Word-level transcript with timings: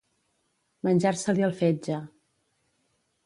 Menjar-se-li 0.87 1.45
el 1.49 1.53
fetge. 1.61 1.99